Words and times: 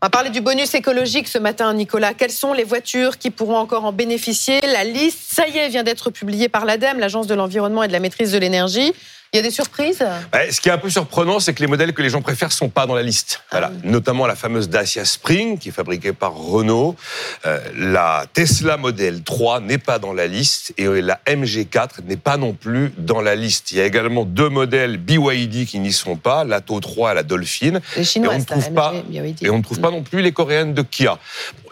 On 0.00 0.06
va 0.06 0.10
parler 0.10 0.30
du 0.30 0.40
bonus 0.40 0.74
écologique 0.74 1.26
ce 1.26 1.38
matin, 1.38 1.74
Nicolas. 1.74 2.14
Quelles 2.14 2.30
sont 2.30 2.52
les 2.52 2.62
voitures 2.62 3.18
qui 3.18 3.30
pourront 3.30 3.56
encore 3.56 3.84
en 3.84 3.90
bénéficier? 3.90 4.60
La 4.60 4.84
liste, 4.84 5.18
ça 5.28 5.48
y 5.48 5.58
est, 5.58 5.68
vient 5.70 5.82
d'être 5.82 6.10
publiée 6.10 6.48
par 6.48 6.64
l'ADEME, 6.64 7.00
l'Agence 7.00 7.26
de 7.26 7.34
l'environnement 7.34 7.82
et 7.82 7.88
de 7.88 7.92
la 7.92 7.98
maîtrise 7.98 8.30
de 8.30 8.38
l'énergie. 8.38 8.92
Il 9.32 9.36
y 9.36 9.40
a 9.40 9.42
des 9.42 9.50
surprises 9.50 10.02
Ce 10.50 10.60
qui 10.60 10.70
est 10.70 10.72
un 10.72 10.78
peu 10.78 10.88
surprenant, 10.88 11.38
c'est 11.38 11.52
que 11.52 11.60
les 11.60 11.66
modèles 11.66 11.92
que 11.92 12.00
les 12.00 12.08
gens 12.08 12.22
préfèrent 12.22 12.52
sont 12.52 12.70
pas 12.70 12.86
dans 12.86 12.94
la 12.94 13.02
liste. 13.02 13.42
Ah 13.50 13.58
voilà. 13.58 13.72
Notamment 13.84 14.26
la 14.26 14.36
fameuse 14.36 14.70
Dacia 14.70 15.04
Spring, 15.04 15.58
qui 15.58 15.68
est 15.68 15.72
fabriquée 15.72 16.14
par 16.14 16.34
Renault. 16.34 16.96
Euh, 17.44 17.60
la 17.76 18.24
Tesla 18.32 18.78
Model 18.78 19.22
3 19.22 19.60
n'est 19.60 19.76
pas 19.76 19.98
dans 19.98 20.14
la 20.14 20.26
liste 20.26 20.72
et 20.78 20.86
la 20.86 21.20
MG4 21.26 22.04
n'est 22.06 22.16
pas 22.16 22.38
non 22.38 22.54
plus 22.54 22.92
dans 22.96 23.20
la 23.20 23.34
liste. 23.34 23.72
Il 23.72 23.78
y 23.78 23.80
a 23.82 23.84
également 23.84 24.24
deux 24.24 24.48
modèles 24.48 24.96
BYD 24.96 25.66
qui 25.66 25.78
n'y 25.78 25.92
sont 25.92 26.16
pas, 26.16 26.44
l'Atto 26.44 26.80
3 26.80 27.12
et 27.12 27.14
la 27.14 27.22
Dolphin. 27.22 27.80
Les 27.96 28.04
Chinois, 28.04 28.32
et 28.32 28.36
on 28.36 28.40
ne 28.40 28.44
trouve 28.44 28.72
pas, 28.72 28.94
et 29.42 29.50
on 29.50 29.58
ne 29.58 29.62
trouve 29.62 29.80
pas 29.80 29.90
non 29.90 30.02
plus 30.02 30.22
les 30.22 30.32
coréennes 30.32 30.72
de 30.72 30.82
Kia 30.82 31.18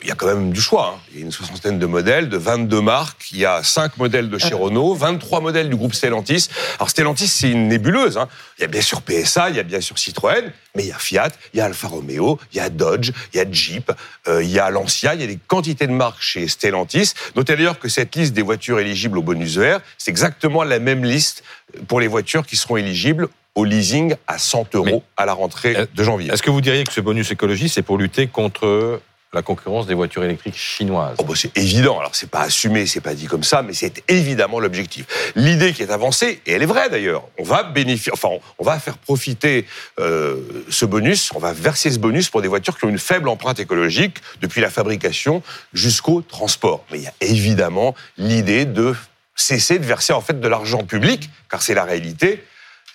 il 0.02 0.08
y 0.08 0.10
a 0.10 0.14
quand 0.14 0.26
même 0.26 0.52
du 0.52 0.60
choix. 0.60 0.94
Hein. 0.94 1.00
Il 1.10 1.18
y 1.18 1.22
a 1.22 1.24
une 1.24 1.32
soixantaine 1.32 1.78
de 1.78 1.86
modèles, 1.86 2.28
de 2.28 2.36
22 2.36 2.80
marques. 2.80 3.30
Il 3.32 3.38
y 3.38 3.44
a 3.44 3.62
5 3.62 3.96
modèles 3.98 4.28
de 4.28 4.38
chez 4.38 4.52
ah. 4.52 4.56
Renault, 4.56 4.94
23 4.94 5.40
modèles 5.40 5.68
du 5.68 5.76
groupe 5.76 5.94
Stellantis. 5.94 6.48
Alors 6.78 6.90
Stellantis, 6.90 7.28
c'est 7.28 7.50
une 7.50 7.68
nébuleuse. 7.68 8.18
Hein. 8.18 8.28
Il 8.58 8.62
y 8.62 8.64
a 8.64 8.68
bien 8.68 8.80
sûr 8.80 9.02
PSA, 9.02 9.50
il 9.50 9.56
y 9.56 9.60
a 9.60 9.62
bien 9.62 9.80
sûr 9.80 9.98
Citroën, 9.98 10.52
mais 10.74 10.84
il 10.84 10.88
y 10.88 10.92
a 10.92 10.98
Fiat, 10.98 11.30
il 11.54 11.58
y 11.58 11.60
a 11.60 11.66
Alfa 11.66 11.88
Romeo, 11.88 12.38
il 12.52 12.58
y 12.58 12.60
a 12.60 12.68
Dodge, 12.68 13.12
il 13.32 13.36
y 13.36 13.40
a 13.40 13.50
Jeep, 13.50 13.92
euh, 14.28 14.42
il 14.42 14.50
y 14.50 14.58
a 14.58 14.70
Lancia, 14.70 15.14
il 15.14 15.20
y 15.20 15.24
a 15.24 15.26
des 15.26 15.38
quantités 15.46 15.86
de 15.86 15.92
marques 15.92 16.22
chez 16.22 16.48
Stellantis. 16.48 17.12
Notez 17.34 17.56
d'ailleurs 17.56 17.78
que 17.78 17.88
cette 17.88 18.14
liste 18.14 18.32
des 18.32 18.42
voitures 18.42 18.80
éligibles 18.80 19.18
au 19.18 19.22
bonus 19.22 19.56
vert, 19.56 19.80
c'est 19.98 20.10
exactement 20.10 20.62
la 20.64 20.78
même 20.78 21.04
liste 21.04 21.42
pour 21.88 22.00
les 22.00 22.08
voitures 22.08 22.46
qui 22.46 22.56
seront 22.56 22.76
éligibles 22.76 23.28
au 23.54 23.64
leasing 23.64 24.14
à 24.26 24.38
100 24.38 24.74
euros 24.74 25.02
à 25.16 25.24
la 25.24 25.32
rentrée 25.32 25.88
de 25.92 26.04
janvier. 26.04 26.30
Est-ce 26.30 26.42
que 26.42 26.50
vous 26.50 26.60
diriez 26.60 26.84
que 26.84 26.92
ce 26.92 27.00
bonus 27.00 27.30
écologie, 27.30 27.68
c'est 27.68 27.82
pour 27.82 27.96
lutter 27.96 28.26
contre 28.26 29.00
la 29.36 29.42
concurrence 29.42 29.86
des 29.86 29.94
voitures 29.94 30.24
électriques 30.24 30.56
chinoises. 30.56 31.16
Oh 31.18 31.24
bah, 31.24 31.34
c'est 31.36 31.56
évident. 31.56 32.00
Alors 32.00 32.14
c'est 32.14 32.30
pas 32.30 32.40
assumé, 32.40 32.86
c'est 32.86 33.00
pas 33.00 33.14
dit 33.14 33.26
comme 33.26 33.44
ça, 33.44 33.62
mais 33.62 33.74
c'est 33.74 34.02
évidemment 34.08 34.58
l'objectif. 34.58 35.06
L'idée 35.36 35.72
qui 35.72 35.82
est 35.82 35.90
avancée, 35.90 36.40
et 36.46 36.52
elle 36.52 36.62
est 36.62 36.66
vraie 36.66 36.88
d'ailleurs, 36.90 37.24
on 37.38 37.44
va 37.44 37.62
bénéficier, 37.62 38.12
enfin 38.12 38.28
on 38.58 38.64
va 38.64 38.80
faire 38.80 38.98
profiter 38.98 39.66
euh, 40.00 40.64
ce 40.70 40.84
bonus, 40.86 41.30
on 41.34 41.38
va 41.38 41.52
verser 41.52 41.90
ce 41.90 41.98
bonus 41.98 42.30
pour 42.30 42.42
des 42.42 42.48
voitures 42.48 42.78
qui 42.78 42.86
ont 42.86 42.88
une 42.88 42.98
faible 42.98 43.28
empreinte 43.28 43.60
écologique 43.60 44.16
depuis 44.40 44.60
la 44.60 44.70
fabrication 44.70 45.42
jusqu'au 45.72 46.22
transport. 46.22 46.84
Mais 46.90 46.98
il 46.98 47.04
y 47.04 47.08
a 47.08 47.14
évidemment 47.20 47.94
l'idée 48.16 48.64
de 48.64 48.94
cesser 49.34 49.78
de 49.78 49.84
verser 49.84 50.14
en 50.14 50.22
fait 50.22 50.40
de 50.40 50.48
l'argent 50.48 50.82
public, 50.84 51.28
car 51.50 51.62
c'est 51.62 51.74
la 51.74 51.84
réalité 51.84 52.42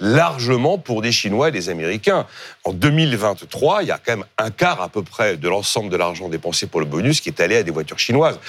largement 0.02 0.77
pour 0.77 1.02
des 1.02 1.13
Chinois 1.13 1.49
et 1.49 1.52
des 1.52 1.69
Américains. 1.69 2.25
En 2.66 2.73
2023, 2.73 3.83
il 3.83 3.88
y 3.88 3.91
a 3.91 3.97
quand 3.97 4.17
même 4.17 4.25
un 4.38 4.52
quart 4.52 4.81
à 4.81 4.89
peu 4.89 5.03
près 5.03 5.38
de 5.38 5.47
l'ensemble 5.47 5.89
de 5.89 5.95
l'argent 5.95 6.27
dépensé 6.27 6.67
pour 6.67 6.81
le 6.81 6.85
bonus 6.85 7.21
qui 7.21 7.30
est 7.30 7.39
allé 7.39 7.55
à 7.55 7.63
des 7.63 7.71
voitures 7.71 7.99
chinoises. 7.99 8.39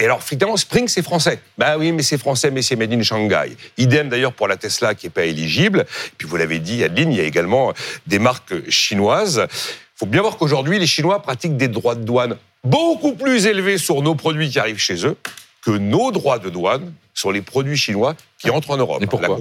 Et 0.00 0.04
alors, 0.04 0.22
finalement, 0.22 0.56
Spring, 0.56 0.86
c'est 0.86 1.02
français. 1.02 1.40
Ben 1.56 1.76
oui, 1.76 1.90
mais 1.90 2.02
c'est 2.02 2.18
français, 2.18 2.50
mais 2.50 2.62
c'est 2.62 2.76
made 2.76 2.92
in 2.92 3.02
Shanghai. 3.02 3.56
Idem 3.78 4.08
d'ailleurs 4.08 4.32
pour 4.32 4.46
la 4.46 4.56
Tesla 4.56 4.94
qui 4.94 5.06
n'est 5.06 5.10
pas 5.10 5.24
éligible. 5.24 5.86
Et 5.88 6.14
puis, 6.18 6.28
vous 6.28 6.36
l'avez 6.36 6.60
dit, 6.60 6.84
Adeline, 6.84 7.10
il 7.12 7.18
y 7.18 7.20
a 7.20 7.24
également 7.24 7.72
des 8.06 8.20
marques 8.20 8.70
chinoises. 8.70 9.46
Il 9.50 9.98
faut 9.98 10.06
bien 10.06 10.20
voir 10.20 10.36
qu'aujourd'hui, 10.36 10.78
les 10.78 10.86
Chinois 10.86 11.20
pratiquent 11.20 11.56
des 11.56 11.66
droits 11.66 11.96
de 11.96 12.04
douane 12.04 12.36
beaucoup 12.62 13.14
plus 13.14 13.46
élevés 13.46 13.78
sur 13.78 14.02
nos 14.02 14.14
produits 14.14 14.50
qui 14.50 14.58
arrivent 14.58 14.78
chez 14.78 15.06
eux 15.06 15.16
que 15.62 15.70
nos 15.70 16.12
droits 16.12 16.38
de 16.38 16.50
douane 16.50 16.92
sur 17.14 17.32
les 17.32 17.42
produits 17.42 17.76
chinois 17.76 18.14
qui 18.38 18.50
entrent 18.50 18.70
en 18.70 18.76
Europe. 18.76 19.02
Et 19.02 19.06
pourquoi? 19.06 19.40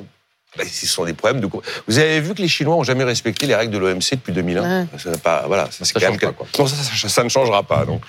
Ce 0.65 0.87
sont 0.87 1.05
des 1.05 1.13
problèmes 1.13 1.41
de. 1.41 1.47
Vous 1.87 1.97
avez 1.97 2.21
vu 2.21 2.33
que 2.33 2.41
les 2.41 2.47
Chinois 2.47 2.75
ont 2.75 2.83
jamais 2.83 3.03
respecté 3.03 3.45
les 3.45 3.55
règles 3.55 3.73
de 3.73 3.77
l'OMC 3.77 4.11
depuis 4.11 4.33
2001. 4.33 4.87
Ça, 4.97 5.17
pas, 5.17 5.43
voilà, 5.47 5.69
ça, 5.71 5.85
ça, 5.85 5.99
change 5.99 6.19
pas, 6.19 6.31
quoi. 6.31 6.47
Non, 6.59 6.67
ça, 6.67 6.75
ça, 7.09 7.23
ne 7.23 7.29
changera 7.29 7.63
pas. 7.63 7.85
Donc. 7.85 8.01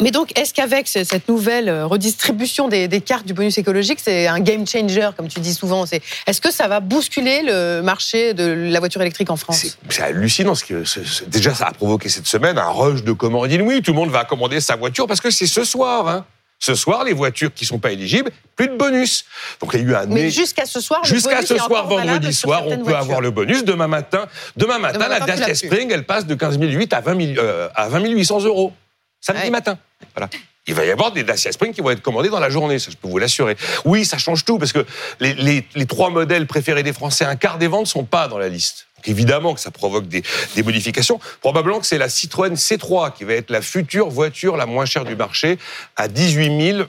Mais 0.00 0.10
donc, 0.10 0.38
est-ce 0.38 0.54
qu'avec 0.54 0.88
cette 0.88 1.28
nouvelle 1.28 1.68
euh, 1.68 1.86
redistribution 1.86 2.68
des, 2.68 2.88
des 2.88 3.00
cartes 3.00 3.26
du 3.26 3.34
bonus 3.34 3.58
écologique, 3.58 3.98
c'est 4.02 4.26
un 4.26 4.40
game 4.40 4.66
changer, 4.66 5.10
comme 5.16 5.28
tu 5.28 5.40
dis 5.40 5.54
souvent 5.54 5.84
Est-ce 5.84 6.40
que 6.40 6.52
ça 6.52 6.68
va 6.68 6.80
bousculer 6.80 7.42
le 7.42 7.82
marché 7.82 8.34
de 8.34 8.70
la 8.70 8.78
voiture 8.78 9.00
électrique 9.00 9.30
en 9.30 9.36
France? 9.36 9.76
C'est 9.88 10.02
hallucinant. 10.02 10.54
Ce 10.54 10.64
que, 10.64 10.84
déjà, 11.28 11.54
ça 11.54 11.66
a 11.66 11.72
provoqué 11.72 12.08
cette 12.08 12.26
semaine 12.26 12.58
un 12.58 12.70
rush 12.70 13.02
de 13.02 13.12
commandes 13.12 13.50
Oui, 13.50 13.82
Tout 13.82 13.92
le 13.92 13.96
monde 13.96 14.10
va 14.10 14.24
commander 14.24 14.60
sa 14.60 14.76
voiture 14.76 15.06
parce 15.06 15.20
que 15.20 15.30
c'est 15.30 15.46
ce 15.46 15.64
soir. 15.64 16.08
Hein. 16.08 16.24
Ce 16.58 16.74
soir, 16.74 17.04
les 17.04 17.12
voitures 17.12 17.52
qui 17.52 17.66
sont 17.66 17.78
pas 17.78 17.92
éligibles, 17.92 18.30
plus 18.56 18.68
de 18.68 18.76
bonus. 18.76 19.26
Donc 19.60 19.72
il 19.74 19.80
y 19.80 19.82
a 19.82 19.86
eu 19.86 19.94
un. 19.94 20.06
Mais 20.06 20.30
jusqu'à 20.30 20.64
ce 20.64 20.80
soir, 20.80 21.04
jusqu'à 21.04 21.42
ce 21.42 21.56
soir, 21.58 21.86
vendredi 21.86 22.32
soir, 22.32 22.66
on 22.66 22.82
peut 22.82 22.96
avoir 22.96 23.20
le 23.20 23.30
bonus. 23.30 23.64
Demain 23.64 23.88
matin, 23.88 24.26
demain 24.56 24.78
matin, 24.78 25.08
la 25.08 25.20
Dacia 25.20 25.54
Spring, 25.54 25.90
elle 25.92 26.04
passe 26.04 26.26
de 26.26 26.34
15 26.34 26.58
800 26.58 26.96
à 26.96 27.00
20, 27.00 27.34
000, 27.34 27.38
euh, 27.38 27.68
à 27.74 27.88
20 27.88 28.08
800 28.08 28.44
euros. 28.44 28.72
Samedi 29.20 29.50
matin. 29.50 29.78
Voilà. 30.14 30.30
Il 30.68 30.74
va 30.74 30.84
y 30.84 30.90
avoir 30.90 31.12
des 31.12 31.22
Dacia 31.22 31.52
Spring 31.52 31.72
qui 31.72 31.80
vont 31.80 31.90
être 31.90 32.02
commandés 32.02 32.28
dans 32.28 32.40
la 32.40 32.50
journée, 32.50 32.78
ça 32.78 32.90
je 32.90 32.96
peux 32.96 33.08
vous 33.08 33.18
l'assurer. 33.18 33.56
Oui, 33.84 34.04
ça 34.04 34.18
change 34.18 34.44
tout 34.44 34.58
parce 34.58 34.72
que 34.72 34.84
les, 35.20 35.34
les, 35.34 35.64
les, 35.74 35.86
trois 35.86 36.10
modèles 36.10 36.46
préférés 36.46 36.82
des 36.82 36.92
Français, 36.92 37.24
un 37.24 37.36
quart 37.36 37.58
des 37.58 37.68
ventes 37.68 37.86
sont 37.86 38.04
pas 38.04 38.26
dans 38.26 38.38
la 38.38 38.48
liste. 38.48 38.85
Évidemment 39.06 39.54
que 39.54 39.60
ça 39.60 39.70
provoque 39.70 40.08
des, 40.08 40.22
des 40.54 40.62
modifications. 40.62 41.20
Probablement 41.40 41.80
que 41.80 41.86
c'est 41.86 41.98
la 41.98 42.08
Citroën 42.08 42.54
C3 42.54 43.12
qui 43.14 43.24
va 43.24 43.34
être 43.34 43.50
la 43.50 43.62
future 43.62 44.08
voiture 44.08 44.56
la 44.56 44.66
moins 44.66 44.84
chère 44.84 45.04
du 45.04 45.16
marché 45.16 45.58
à 45.96 46.08
18 46.08 46.86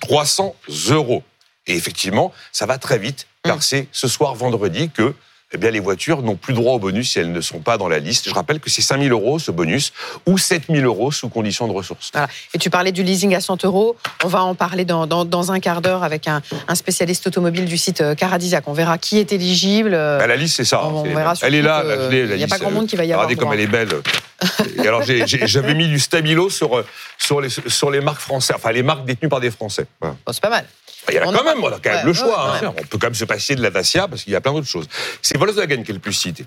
300 0.00 0.56
euh, 0.68 0.94
euros. 0.94 1.22
Et 1.66 1.74
effectivement, 1.74 2.32
ça 2.52 2.66
va 2.66 2.78
très 2.78 2.98
vite, 2.98 3.26
car 3.42 3.56
mmh. 3.56 3.62
c'est 3.62 3.88
ce 3.92 4.08
soir 4.08 4.34
vendredi 4.34 4.90
que 4.90 5.14
eh 5.52 5.58
bien, 5.58 5.70
les 5.70 5.78
voitures 5.78 6.22
n'ont 6.22 6.34
plus 6.34 6.54
droit 6.54 6.74
au 6.74 6.80
bonus 6.80 7.12
si 7.12 7.20
elles 7.20 7.30
ne 7.30 7.40
sont 7.40 7.60
pas 7.60 7.78
dans 7.78 7.86
la 7.86 8.00
liste. 8.00 8.28
Je 8.28 8.34
rappelle 8.34 8.58
que 8.58 8.68
c'est 8.68 8.82
5 8.82 9.00
000 9.00 9.10
euros 9.12 9.38
ce 9.38 9.52
bonus 9.52 9.92
ou 10.26 10.38
7 10.38 10.64
000 10.68 10.84
euros 10.84 11.12
sous 11.12 11.28
condition 11.28 11.68
de 11.68 11.72
ressources. 11.72 12.10
Et 12.52 12.58
tu 12.58 12.68
parlais 12.68 12.90
du 12.90 13.04
leasing 13.04 13.32
à 13.32 13.40
100 13.40 13.64
euros. 13.64 13.96
On 14.24 14.28
va 14.28 14.42
en 14.42 14.56
parler 14.56 14.84
dans, 14.84 15.06
dans, 15.06 15.52
un 15.52 15.60
quart 15.60 15.82
d'heure 15.82 16.02
avec 16.02 16.26
un, 16.26 16.42
un, 16.66 16.74
spécialiste 16.74 17.28
automobile 17.28 17.64
du 17.64 17.78
site 17.78 18.00
euh, 18.00 18.16
Caradisiac. 18.16 18.66
On 18.66 18.72
verra 18.72 18.98
qui 18.98 19.18
est 19.18 19.32
éligible. 19.32 19.92
Bah, 19.92 20.26
la 20.26 20.34
liste, 20.34 20.56
c'est 20.56 20.64
ça. 20.64 20.84
On, 20.84 21.04
verra 21.04 21.34
elle 21.42 21.54
est 21.54 21.62
là. 21.62 21.84
Il 22.10 22.34
n'y 22.34 22.42
a 22.42 22.48
pas 22.48 22.58
grand 22.58 22.72
monde 22.72 22.88
qui 22.88 22.96
va 22.96 23.04
y 23.04 23.12
avoir. 23.12 23.28
Regardez 23.28 23.40
comme 23.40 23.52
elle 23.52 23.60
est 23.60 23.68
belle. 23.68 23.90
Et 24.82 24.88
alors, 24.88 25.02
j'avais 25.04 25.74
mis 25.74 25.86
du 25.86 26.00
stabilo 26.00 26.50
sur, 26.50 26.84
sur, 27.18 27.40
les, 27.40 27.50
sur 27.50 27.92
les 27.92 28.00
marques 28.00 28.20
françaises, 28.20 28.56
enfin 28.56 28.72
les 28.72 28.82
marques 28.82 29.04
détenues 29.04 29.28
par 29.28 29.40
des 29.40 29.52
Français. 29.52 29.86
c'est 30.30 30.40
pas 30.40 30.50
mal. 30.50 30.66
Il 31.08 31.14
y 31.14 31.20
en 31.20 31.32
a 31.32 31.38
quand 31.38 31.44
même, 31.44 31.62
on 31.62 31.68
a 31.68 31.78
quand 31.78 31.90
même 31.90 32.06
le 32.06 32.12
choix. 32.12 32.56
Hein. 32.56 32.74
On 32.76 32.82
peut 32.82 32.98
quand 32.98 33.06
même 33.06 33.14
se 33.14 33.24
passer 33.24 33.54
de 33.54 33.62
la 33.62 33.70
Dacia 33.70 34.08
parce 34.08 34.24
qu'il 34.24 34.32
y 34.32 34.36
a 34.36 34.40
plein 34.40 34.52
d'autres 34.52 34.66
choses. 34.66 34.88
C'est 35.22 35.38
Volkswagen 35.38 35.82
qui 35.82 35.90
est 35.90 35.94
le 35.94 36.00
plus 36.00 36.12
cité. 36.12 36.44